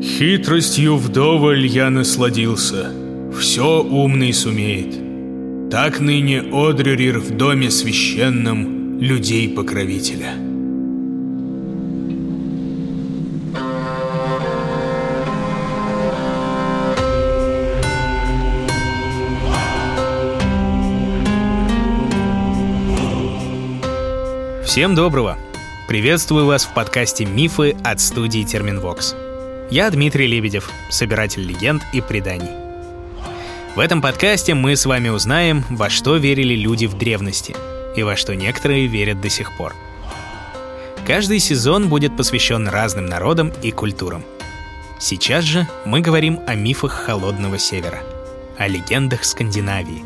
[0.00, 2.92] Хитростью вдоволь я насладился.
[3.36, 5.70] Все умный сумеет.
[5.70, 10.34] Так ныне Одрюрир в доме священном людей покровителя.
[24.64, 25.36] Всем доброго!
[25.88, 29.16] Приветствую вас в подкасте «Мифы» от студии Терминвокс.
[29.70, 32.48] Я Дмитрий Лебедев, собиратель легенд и преданий.
[33.76, 37.54] В этом подкасте мы с вами узнаем, во что верили люди в древности
[37.94, 39.74] и во что некоторые верят до сих пор.
[41.06, 44.24] Каждый сезон будет посвящен разным народам и культурам.
[44.98, 48.00] Сейчас же мы говорим о мифах Холодного Севера,
[48.56, 50.02] о легендах Скандинавии,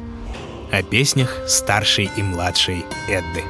[0.72, 3.44] о песнях старшей и младшей Эдды.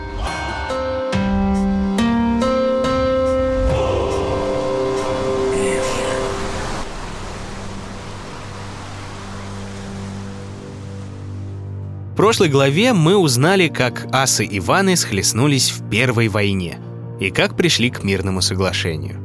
[12.13, 16.79] В прошлой главе мы узнали, как асы и ваны схлестнулись в Первой войне
[17.19, 19.19] и как пришли к мирному соглашению.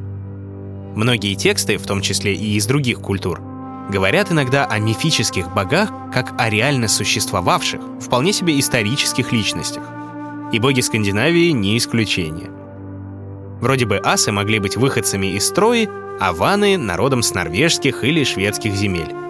[0.96, 3.42] Многие тексты, в том числе и из других культур,
[3.90, 9.84] говорят иногда о мифических богах как о реально существовавших, вполне себе исторических личностях.
[10.54, 12.50] И боги Скандинавии не исключение.
[13.60, 18.74] Вроде бы асы могли быть выходцами из Трои, а ваны— народом с норвежских или шведских
[18.74, 19.27] земель.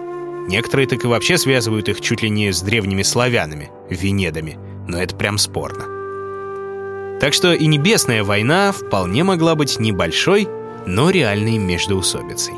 [0.49, 5.15] Некоторые так и вообще связывают их чуть ли не с древними славянами, венедами, но это
[5.15, 7.19] прям спорно.
[7.19, 10.47] Так что и Небесная война вполне могла быть небольшой,
[10.87, 12.55] но реальной междоусобицей.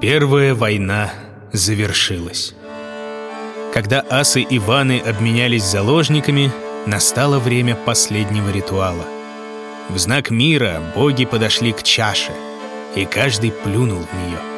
[0.00, 1.12] Первая война
[1.52, 2.54] завершилась.
[3.74, 6.50] Когда асы и ваны обменялись заложниками,
[6.86, 9.04] настало время последнего ритуала.
[9.90, 12.32] В знак мира боги подошли к чаше,
[12.96, 14.57] и каждый плюнул в нее.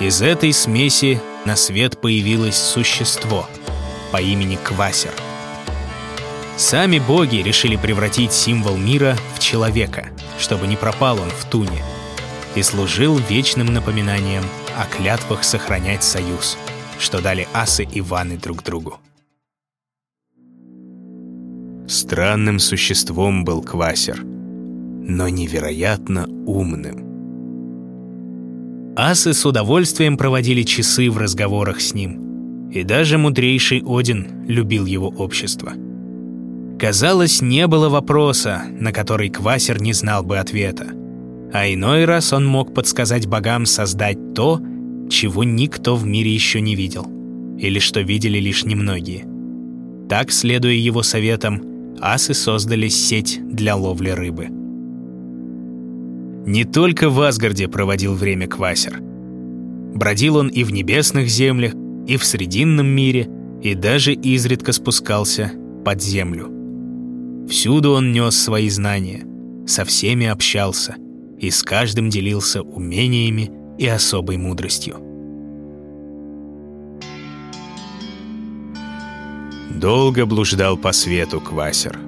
[0.00, 3.46] Из этой смеси на свет появилось существо
[4.10, 5.12] по имени Квасер.
[6.56, 10.08] Сами боги решили превратить символ мира в человека,
[10.38, 11.82] чтобы не пропал он в туне,
[12.54, 16.56] и служил вечным напоминанием о клятвах сохранять союз,
[16.98, 18.98] что дали асы и ваны друг другу.
[21.86, 27.09] Странным существом был Квасер, но невероятно умным.
[28.96, 32.70] Асы с удовольствием проводили часы в разговорах с ним.
[32.70, 35.72] И даже мудрейший Один любил его общество.
[36.78, 40.86] Казалось, не было вопроса, на который Квасер не знал бы ответа.
[41.52, 44.60] А иной раз он мог подсказать богам создать то,
[45.08, 47.06] чего никто в мире еще не видел.
[47.58, 49.26] Или что видели лишь немногие.
[50.08, 51.62] Так, следуя его советам,
[52.00, 54.59] асы создали сеть для ловли рыбы.
[56.46, 59.00] Не только в Асгарде проводил время Квасер.
[59.94, 61.74] Бродил он и в небесных землях,
[62.06, 63.28] и в Срединном мире,
[63.62, 65.52] и даже изредка спускался
[65.84, 66.48] под землю.
[67.48, 69.26] Всюду он нес свои знания,
[69.66, 70.96] со всеми общался
[71.38, 74.98] и с каждым делился умениями и особой мудростью.
[79.70, 81.98] Долго блуждал по свету Квасер.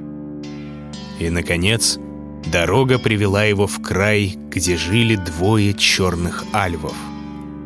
[1.18, 1.98] И, наконец,
[2.46, 6.96] Дорога привела его в край, где жили двое черных альвов.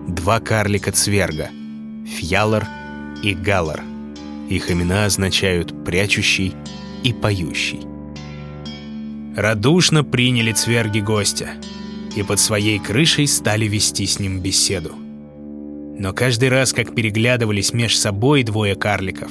[0.06, 1.50] Два карлика-цверга—
[2.06, 2.66] Фьялор
[3.22, 3.82] и Галар.
[4.48, 6.54] Их имена означают «прячущий»
[7.02, 7.80] и «поющий».
[9.34, 11.48] Радушно приняли цверги гостя
[12.14, 14.92] и под своей крышей стали вести с ним беседу.
[15.98, 19.30] Но каждый раз, как переглядывались меж собой двое карликов,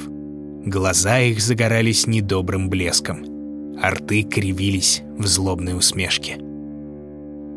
[0.64, 3.24] глаза их загорались недобрым блеском—
[3.82, 6.38] рты кривились в злобной усмешке.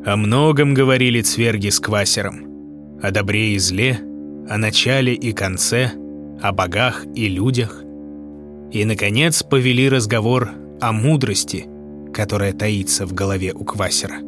[0.05, 2.99] О многом говорили цверги с квасером.
[3.01, 3.99] О добре и зле,
[4.49, 5.91] о начале и конце,
[6.41, 7.83] о богах и людях.
[8.71, 11.65] И, наконец, повели разговор о мудрости,
[12.13, 14.19] которая таится в голове у квасера.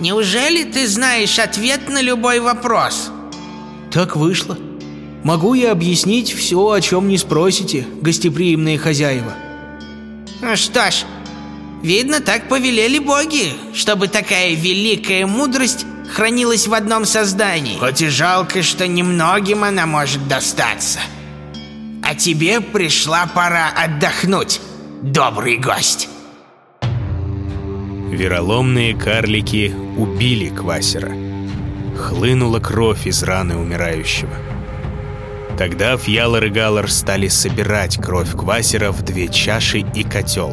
[0.00, 3.10] Неужели ты знаешь ответ на любой вопрос?
[3.92, 4.58] Так вышло.
[5.22, 9.32] Могу я объяснить все, о чем не спросите, гостеприимные хозяева?
[10.44, 11.06] Ну что ж,
[11.82, 17.78] видно, так повелели боги, чтобы такая великая мудрость хранилась в одном создании.
[17.78, 21.00] Хоть и жалко, что немногим она может достаться.
[22.02, 24.60] А тебе пришла пора отдохнуть,
[25.00, 26.10] добрый гость.
[28.10, 31.14] Вероломные карлики убили Квасера.
[31.96, 34.34] Хлынула кровь из раны умирающего.
[35.56, 40.52] Тогда Фьялор и Галлар стали собирать кровь Квасера в две чаши и котел.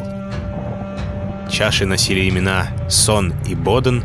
[1.50, 4.04] Чаши носили имена Сон и Боден,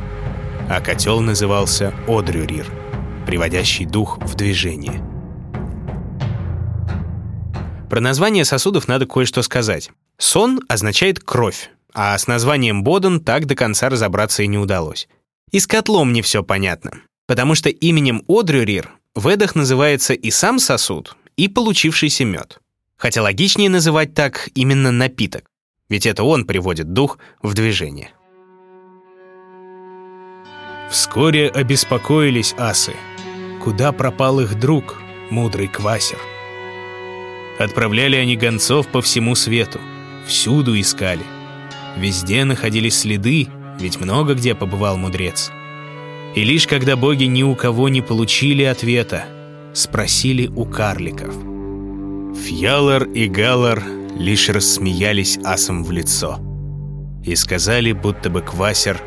[0.70, 2.66] а котел назывался Одрюрир,
[3.28, 5.04] приводящий дух в движение.
[7.92, 9.92] Про название сосудов надо кое-что сказать.
[10.18, 15.08] Сон означает кровь, а с названием Боден так до конца разобраться и не удалось.
[15.52, 16.92] И с котлом не все понятно,
[17.28, 22.60] потому что именем Одрюрир в называется и сам сосуд, и получившийся мед.
[22.98, 25.46] Хотя логичнее называть так именно напиток,
[25.90, 28.12] ведь это он приводит дух в движение.
[30.92, 32.94] Вскоре обеспокоились асы.
[33.64, 36.20] Куда пропал их друг, мудрый квасер?
[37.58, 39.80] Отправляли они гонцов по всему свету,
[40.28, 41.26] всюду искали.
[41.98, 43.48] Везде находились следы,
[43.80, 45.52] ведь много где побывал мудрец.
[46.36, 49.26] И лишь когда боги ни у кого не получили ответа,
[49.74, 51.34] спросили у карликов.
[52.36, 53.84] Фьялар и Галар
[54.18, 56.40] лишь рассмеялись асом в лицо
[57.26, 59.02] и сказали, будто бы Квасер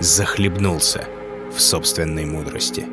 [0.00, 1.04] захлебнулся
[1.54, 2.84] в собственной мудрости.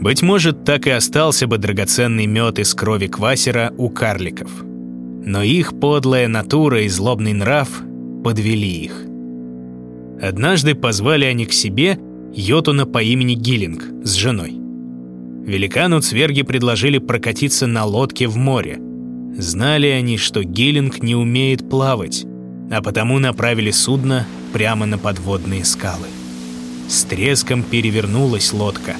[0.00, 4.50] Быть может, так и остался бы драгоценный мед из крови Квасера у карликов.
[4.62, 7.70] Но их подлая натура и злобный нрав
[8.22, 9.06] подвели их.
[10.20, 11.98] Однажды позвали они к себе
[12.32, 14.52] Йотуна по имени Гиллинг с женой.
[15.44, 18.80] Великану цверги предложили прокатиться на лодке в море.
[19.36, 22.24] Знали они, что Гиллинг не умеет плавать,
[22.70, 26.06] а потому направили судно прямо на подводные скалы.
[26.88, 28.94] С треском перевернулась лодка,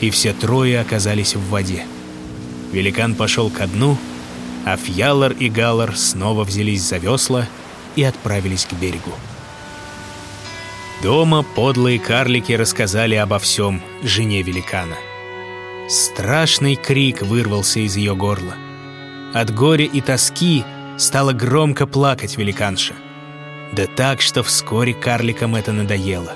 [0.00, 1.84] и все трое оказались в воде.
[2.72, 3.96] Великан пошел ко дну,
[4.64, 7.46] а Фьялар и Галар снова взялись за весла
[7.96, 9.12] и отправились к берегу.
[11.04, 14.96] Дома подлые карлики рассказали обо всем жене великана.
[15.86, 18.54] Страшный крик вырвался из ее горла.
[19.34, 20.64] От горя и тоски
[20.96, 22.94] стала громко плакать великанша.
[23.74, 26.32] Да так, что вскоре карликам это надоело.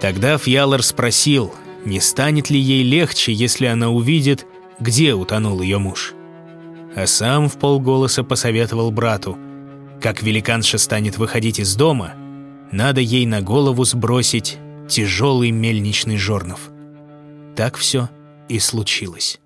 [0.00, 1.52] Тогда Фьялор спросил,
[1.84, 4.46] не станет ли ей легче, если она увидит,
[4.78, 6.14] где утонул ее муж.
[6.94, 9.36] А сам в полголоса посоветовал брату,
[10.00, 12.14] как великанша станет выходить из дома,
[12.72, 16.70] надо ей на голову сбросить тяжелый мельничный жорнов.
[17.56, 18.08] Так все
[18.48, 19.40] и случилось.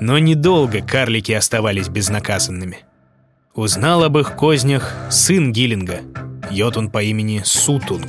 [0.00, 2.78] Но недолго карлики оставались безнаказанными.
[3.54, 6.00] Узнал об их кознях сын Гиллинга,
[6.50, 8.08] йотун по имени Сутунг.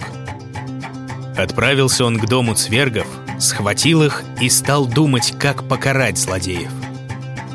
[1.38, 3.08] Отправился он к дому цвергов,
[3.40, 6.72] схватил их и стал думать, как покарать злодеев.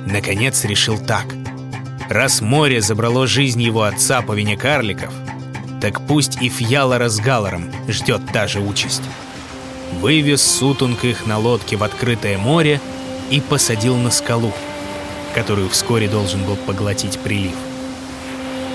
[0.06, 1.26] Наконец решил так.
[2.08, 5.12] Раз море забрало жизнь его отца по вине карликов,
[5.82, 9.02] так пусть и Фьялора с Галором ждет та же участь.
[10.00, 12.80] Вывез Сутунг их на лодке в открытое море
[13.30, 14.52] и посадил на скалу,
[15.34, 17.56] которую вскоре должен был поглотить прилив.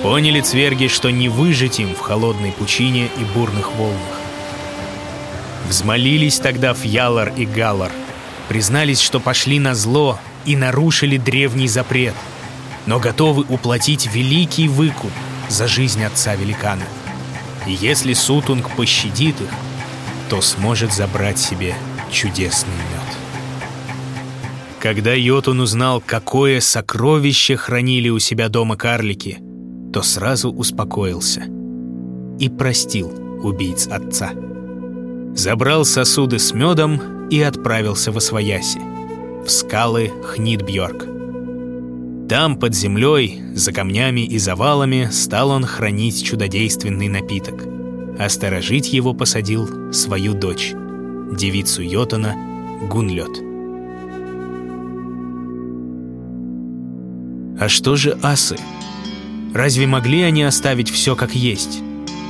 [0.04, 4.20] Поняли цверги, что не выжить им в холодной пучине и бурных волнах.
[5.70, 7.92] Взмолились тогда Фьялар и Галар,
[8.50, 12.16] признались, что пошли на зло и нарушили древний запрет,
[12.86, 15.14] но готовы уплатить великий выкуп
[15.50, 16.86] за жизнь отца великана.
[17.66, 19.50] И если Сутунг пощадит их,
[20.30, 21.76] то сможет забрать себе
[22.12, 23.18] чудесный мед.
[24.80, 29.40] Когда Йотун узнал, какое сокровище хранили у себя дома карлики,
[29.92, 31.44] то сразу успокоился
[32.40, 33.12] и простил
[33.44, 34.32] убийц отца
[35.38, 38.80] забрал сосуды с медом и отправился в Освояси,
[39.46, 41.17] в скалы Хнидбьорк.
[42.30, 47.64] Там, под землей, за камнями и завалами, стал он хранить чудодейственный напиток,
[48.20, 50.74] а сторожить его посадил свою дочь,
[51.32, 52.36] девицу Йотана
[52.90, 53.32] Гунлет.
[57.60, 58.58] А что же асы?
[59.54, 61.80] Разве могли они оставить все как есть?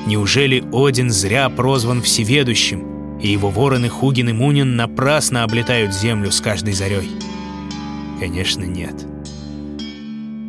[0.06, 6.39] Неужели Один зря прозван всеведущим и его вороны Хугин и Мунин напрасно облетают землю с
[6.39, 7.10] каждой зарей?
[8.20, 9.08] Конечно, нет.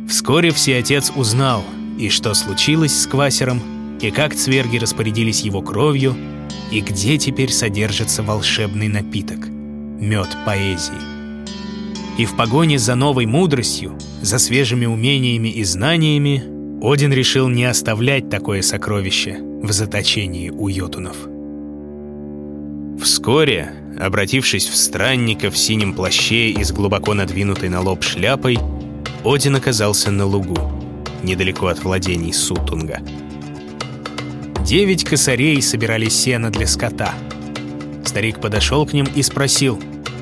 [0.09, 1.63] Вскоре Всеотец узнал,
[1.99, 3.61] и что случилось с Квасером,
[4.01, 6.15] и как цверги распорядились его кровью,
[6.71, 10.93] и где теперь содержится волшебный напиток— мед поэзии.
[12.17, 16.43] И в погоне за новой мудростью, за свежими умениями и знаниями,
[16.81, 21.17] Один решил не оставлять такое сокровище в заточении у йотунов.
[23.03, 28.57] Вскоре, обратившись в странника в синем плаще и с глубоко надвинутой на лоб шляпой,
[29.23, 30.57] Один оказался на лугу,
[31.23, 33.01] недалеко от владений Сутунга.
[34.65, 37.13] Девять косарей собирали сено для скота.
[38.05, 39.81] Старик подошел к ним и спросил,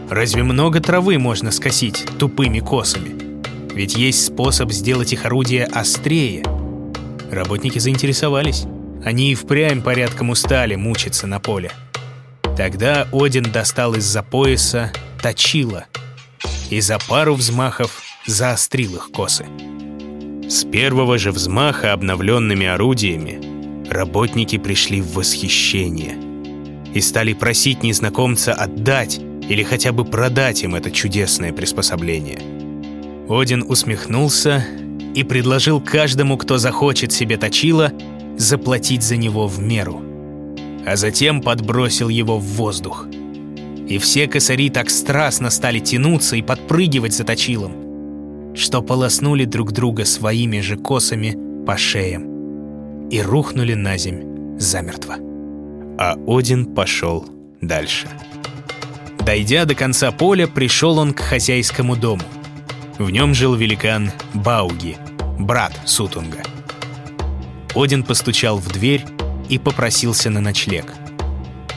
[0.10, 3.16] «Разве много травы можно скосить тупыми косами?
[3.76, 6.44] Ведь есть способ сделать их орудие острее».
[7.30, 8.66] Работники заинтересовались.
[9.06, 11.72] Они и впрямь порядком устали мучиться на поле.
[12.58, 15.86] Тогда Один достал из-за пояса точило
[16.72, 19.46] и за пару взмахов заострил их косы.
[20.48, 23.42] С первого же взмаха обновленными орудиями
[23.90, 26.16] работники пришли в восхищение
[26.94, 29.20] и стали просить незнакомца отдать
[29.50, 32.40] или хотя бы продать им это чудесное приспособление.
[33.30, 34.64] Один усмехнулся
[35.16, 37.92] и предложил каждому, кто захочет себе точило,
[38.38, 40.02] заплатить за него в меру,
[40.86, 43.08] а затем подбросил его в воздух.
[43.88, 47.87] И все косари так страстно стали тянуться и подпрыгивать за точилом,
[48.58, 55.18] что полоснули друг друга своими же косами по шеям и рухнули на земь замертво.
[56.00, 57.26] А Один пошел
[57.62, 58.08] дальше.
[59.20, 62.24] Дойдя до конца поля, пришел он к хозяйскому дому.
[62.98, 64.98] В нем жил великан Бауги,
[65.40, 66.42] брат Сутунга.
[67.76, 69.06] Один постучал в дверь
[69.50, 70.94] и попросился на ночлег.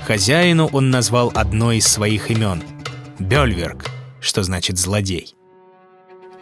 [0.06, 2.62] Хозяину он назвал одно из своих имен—
[3.18, 5.34] Бельверк, что значит «злодей».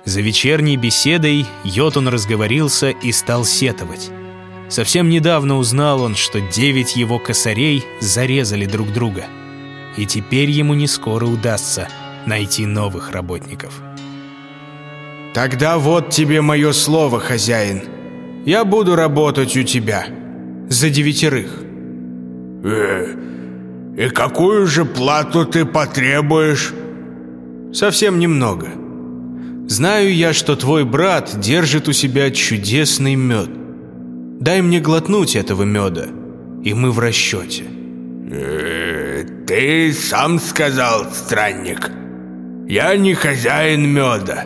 [0.08, 4.08] За вечерней беседой Йотун разговорился и стал сетовать.
[4.70, 9.26] Совсем недавно узнал он, что девять его косарей зарезали друг друга.
[9.98, 11.88] И теперь ему не скоро удастся
[12.24, 13.82] найти новых работников.
[15.34, 17.82] «Тогда вот тебе мое слово, хозяин»,
[18.46, 20.06] я буду работать у тебя.
[20.70, 21.50] За девятерых.
[22.64, 23.14] Э,
[23.94, 26.72] и какую же плату ты потребуешь?
[27.74, 28.87] Совсем немного.
[29.68, 33.50] Знаю я, что твой брат держит у себя чудесный мед.
[34.40, 36.06] Дай мне глотнуть этого меда,
[36.64, 37.64] и мы в расчете.
[38.30, 41.90] Э, ты сам сказал, странник.
[42.68, 44.44] Я не хозяин меда.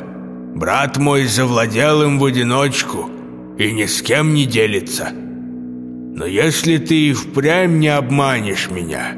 [0.54, 3.08] Брат мой завладел им в одиночку—
[3.58, 5.10] и ни с кем не делится.
[5.12, 9.14] Но если ты и впрямь не обманешь меня,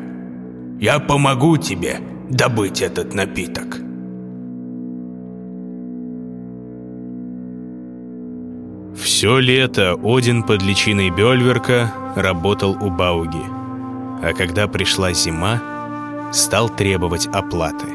[0.80, 1.98] я помогу тебе
[2.30, 3.78] добыть этот напиток».
[9.24, 13.42] Все лето Один под личиной Бельверка работал у Бауги,
[14.22, 15.62] а когда пришла зима,
[16.30, 17.86] стал требовать оплаты.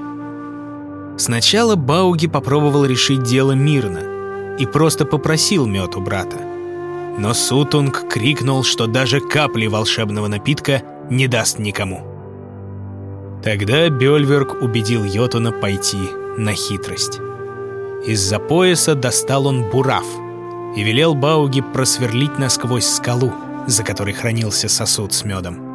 [1.17, 3.99] Сначала Бауги попробовал решить дело мирно–
[4.57, 6.37] и просто попросил мед у брата.
[7.19, 10.81] Но Сутунг крикнул, что даже капли волшебного напитка
[11.11, 12.01] не даст никому.
[13.43, 17.19] Тогда Бельверк убедил Йотуна пойти на хитрость.
[18.07, 20.07] Из-за пояса достал он бурав
[20.75, 23.33] и велел Бауги просверлить насквозь скалу,
[23.67, 25.67] за которой хранился сосуд с медом.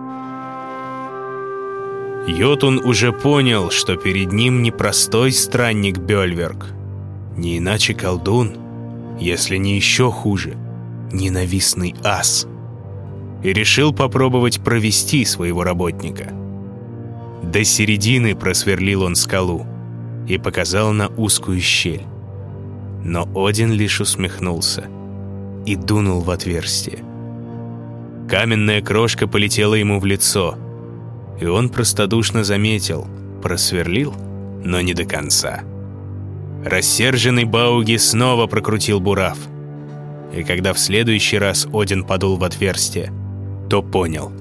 [2.26, 6.66] Йотун уже понял, что перед ним не простой странник Бельверк,
[7.36, 8.58] не иначе колдун—
[9.18, 10.56] если не еще хуже,
[11.12, 12.46] ненавистный ас.
[13.42, 16.32] И решил попробовать провести своего работника.
[17.42, 19.66] До середины просверлил он скалу
[20.26, 22.04] и показал на узкую щель.
[23.04, 24.88] Но Один лишь усмехнулся
[25.66, 27.04] и дунул в отверстие.
[28.28, 30.56] Каменная крошка полетела ему в лицо,
[31.40, 33.06] и он простодушно заметил,
[33.42, 34.14] просверлил,
[34.64, 35.62] но не до конца.
[36.64, 39.38] Рассерженный Бауги снова прокрутил бурав.
[40.34, 43.12] И когда в следующий раз Один подул в отверстие,
[43.68, 44.32] то понял,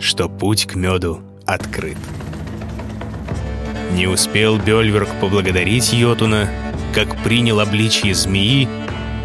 [0.00, 1.98] что путь к меду открыт.
[3.92, 6.48] Не успел Бельверк поблагодарить Йотуна,
[6.94, 8.68] как принял обличье змеи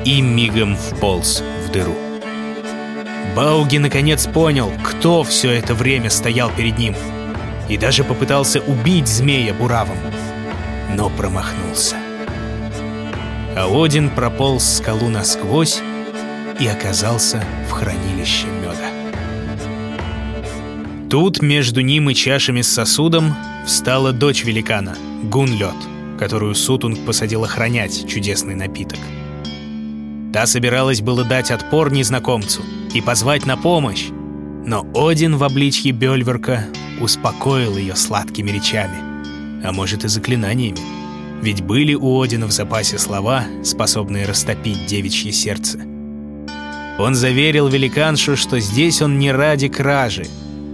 [0.05, 1.96] и мигом вполз в дыру.
[3.36, 6.96] Бауги наконец понял, кто все это время стоял перед ним,
[7.70, 9.98] и даже попытался убить змея буравом,
[10.96, 11.96] но промахнулся
[13.55, 15.82] а Один прополз скалу насквозь
[16.60, 18.89] и оказался в хранилище меда.
[21.10, 25.75] Тут между ним и чашами с сосудом встала дочь великана, Гунлет,
[26.24, 28.98] которую Сутунг посадил охранять чудесный напиток.
[30.32, 32.62] Та собиралась было дать отпор незнакомцу
[32.94, 34.08] и позвать на помощь,
[34.65, 36.65] но Один в обличье Бельверка
[37.01, 40.80] успокоил ее сладкими речами, а может и заклинаниями.
[41.42, 45.80] Ведь были у Одина в запасе слова, способные растопить девичье сердце.
[47.00, 50.25] Он заверил великаншу, что здесь он не ради кражи,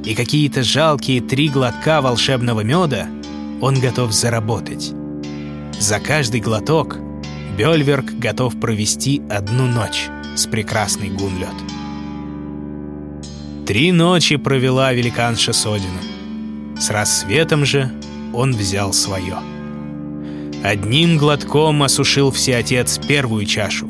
[0.05, 3.07] и какие-то жалкие три глотка волшебного меда
[3.61, 4.93] он готов заработать.
[5.79, 6.97] За каждый глоток
[7.57, 11.49] Бельверк готов провести одну ночь с прекрасной Гунлет.
[13.65, 15.99] Три ночи провела великанша с.
[16.79, 17.91] С рассветом же
[18.33, 19.37] он взял свое—
[20.63, 23.87] Одним глотком осушил всеотец первую чашу,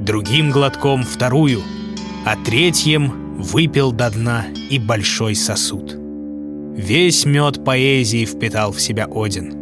[0.00, 1.60] другим глотком вторую,
[2.24, 5.94] а третьим выпил до дна и большой сосуд.
[6.74, 9.57] Весь мед поэзии впитал в себя Один.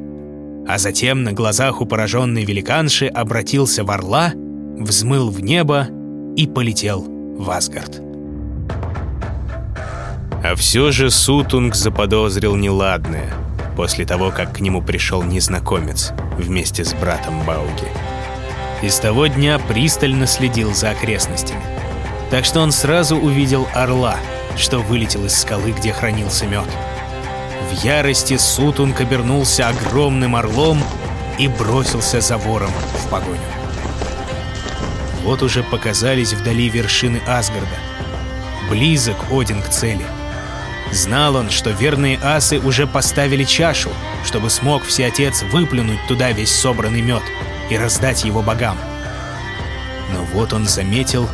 [0.69, 5.89] А затем на глазах у пораженной великанши обратился в орла, взмыл в небо
[6.37, 7.05] и полетел
[7.39, 8.03] в Асгард.
[10.43, 13.33] А все же Сутунг заподозрил неладное
[13.77, 17.89] после того, как к нему пришел незнакомец вместе с братом Бауги.
[18.83, 21.63] И с того дня пристально следил за окрестностями.
[22.31, 24.17] Так что он сразу увидел орла,
[24.57, 26.67] что вылетел из скалы, где хранился мед.
[27.71, 30.83] В ярости Сутунг обернулся огромным орлом
[31.39, 33.41] и бросился за вором в погоню.
[35.25, 37.77] Вот уже показались вдали вершины Асгарда.
[38.71, 40.07] Близок Один к цели.
[40.93, 43.91] Знал он, что верные асы уже поставили чашу,
[44.25, 47.23] чтобы смог Всеотец выплюнуть туда весь собранный мед
[47.71, 48.79] и раздать его богам.
[50.13, 51.29] Но вот он заметил,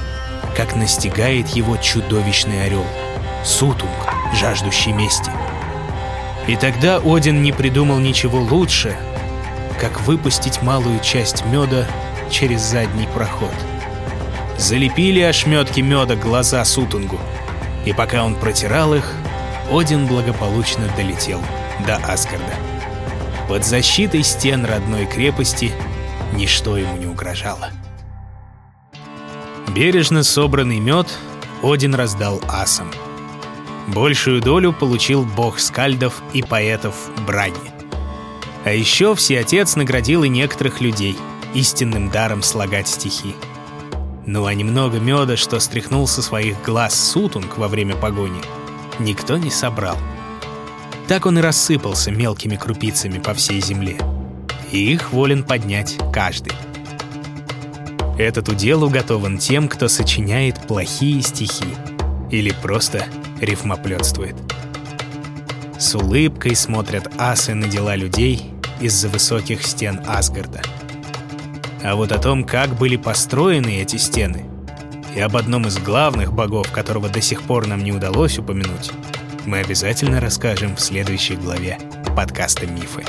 [0.57, 2.87] как настигает его чудовищный орел—
[3.45, 3.91] Сутунг,
[4.35, 5.31] жаждущий мести.
[6.49, 8.97] И тогда Один не придумал ничего лучше,
[9.81, 11.87] как выпустить малую часть меда
[12.31, 13.55] через задний проход.
[14.59, 17.19] Залепили ошметки меда глаза Сутунгу,
[17.85, 19.13] и пока он протирал их,
[19.71, 21.41] один благополучно долетел
[21.87, 22.55] до Асгарда.
[23.49, 25.73] Под защитой стен родной крепости
[26.33, 27.71] ничто ему не угрожало.
[29.69, 31.09] Бережно собранный мед
[31.63, 32.91] Один раздал асам.
[33.93, 36.95] Большую долю получил бог скальдов и поэтов
[37.27, 37.57] Брани.
[38.65, 41.15] А еще Всеотец наградил и некоторых людей
[41.53, 43.35] истинным даром слагать стихи.
[44.25, 48.41] Ну а немного меда, что стряхнул со своих глаз Сутунг во время погони,
[48.99, 49.99] никто не собрал.
[51.07, 53.99] Так он и рассыпался мелкими крупицами по всей земле.
[54.71, 56.55] И их волен поднять каждый.
[58.17, 61.75] Этот удел уготован тем, кто сочиняет плохие стихи
[62.31, 63.05] или просто
[63.43, 64.37] рифмоплетствует.
[65.79, 68.51] С улыбкой смотрят асы на дела людей
[68.81, 70.63] из-за высоких стен Асгарда.
[71.83, 74.47] А вот о том, как были построены эти стены,
[75.15, 78.93] и об одном из главных богов, которого до сих пор нам не удалось упомянуть,
[79.45, 81.79] мы обязательно расскажем в следующей главе
[82.17, 83.05] подкаста «Мифы».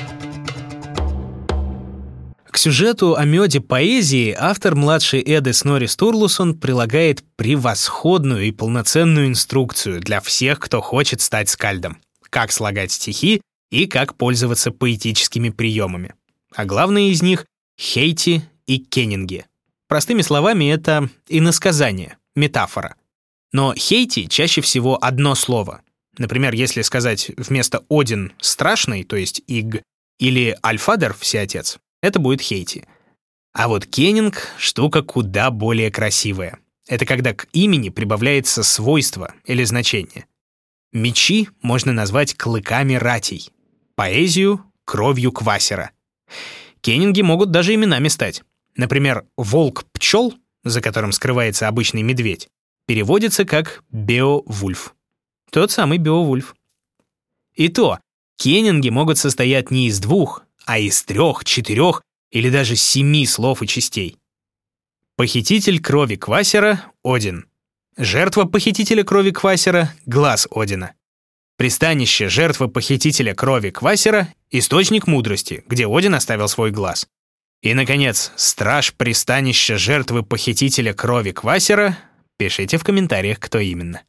[2.64, 10.22] Сюжету о меде поэзии автор младшей Эды Снори Стурлусон прилагает превосходную и полноценную инструкцию для
[10.22, 11.98] всех, кто хочет стать скальдом.
[12.30, 16.14] Как слагать стихи и как пользоваться поэтическими приемами.
[16.56, 17.46] А главное из них—
[17.78, 19.46] хейти и кеннинги.
[19.90, 22.96] Простыми словами, это иносказание, метафора.
[23.52, 25.82] Но хейти чаще всего одно слово.
[26.18, 29.84] Например, если сказать вместо «один» «страшный», то есть «иг»,
[30.18, 32.84] или «альфадер»— «всеотец», это будет Хейти.
[33.54, 36.60] А вот кеннинг— штука куда более красивая.
[36.88, 40.26] Это когда к имени прибавляется свойство или значение.
[40.92, 43.50] Мечи можно назвать клыками ратей,
[43.96, 45.92] поэзию— кровью квасера.
[46.82, 48.44] Кеннинги могут даже именами стать.
[48.76, 50.34] Например, волк-пчел,
[50.66, 52.50] за которым скрывается обычный медведь,
[52.86, 54.94] переводится как Беовульф.
[55.52, 56.54] Тот самый Беовульф.
[57.56, 58.00] И то,
[58.36, 63.68] кеннинги могут состоять не из двух, а из трех, четырех или даже семи слов и
[63.68, 64.18] частей.
[65.16, 67.46] Похититель крови Квасера— Один.
[67.96, 70.94] Жертва похитителя крови Квасера— глаз Одина.
[71.58, 77.08] Пристанище жертвы похитителя крови Квасера— источник мудрости, где Один оставил свой глаз.
[77.62, 81.98] И, наконец, страж пристанища жертвы похитителя крови Квасера—
[82.38, 84.02] пишите в комментариях, кто именно.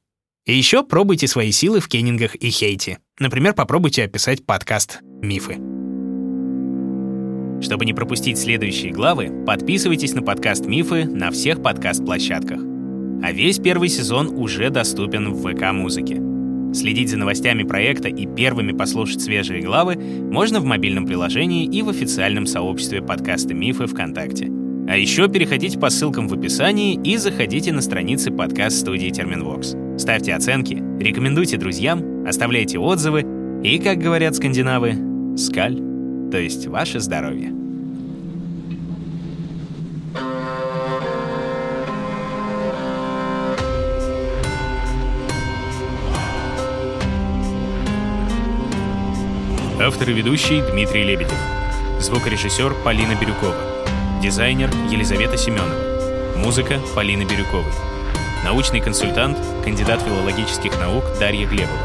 [0.46, 2.98] И еще пробуйте свои силы в кеннингах и хейте.
[3.18, 5.73] Например, попробуйте описать подкаст «Мифы».
[7.64, 12.60] Чтобы не пропустить следующие главы, подписывайтесь на подкаст «Мифы» на всех подкаст-площадках.
[13.22, 16.20] А весь первый сезон уже доступен в ВК-музыке.
[16.74, 21.88] Следить за новостями проекта и первыми послушать свежие главы можно в мобильном приложении и в
[21.88, 24.50] официальном сообществе подкаста «Мифы» ВКонтакте.
[24.86, 29.74] А еще переходите по ссылкам в описании и заходите на страницы подкаст-студии Терминвокс.
[29.96, 33.24] Ставьте оценки, рекомендуйте друзьям, оставляйте отзывы
[33.64, 34.98] и, как говорят скандинавы,
[35.38, 35.93] скаль
[36.34, 37.52] то есть ваше здоровье.
[49.80, 51.30] Автор и ведущий Дмитрий Лебедев.
[52.00, 53.54] Звукорежиссер Полина Бирюкова.
[54.20, 56.36] Дизайнер Елизавета Семенова.
[56.36, 57.70] Музыка Полины Бирюковой.
[58.44, 61.78] Научный консультант, кандидат филологических наук Дарья Глебова.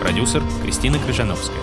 [0.00, 1.57] Продюсер Кристина Крыжановская.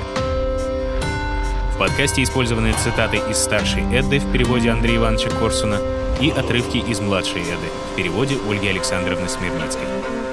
[1.75, 5.77] В подкасте использованы цитаты из старшей Эдды в переводе Андрея Ивановича Корсуна,
[6.21, 10.24] и отрывки из «Младшей Эды» в переводе Ольги Александровны Смирницкой.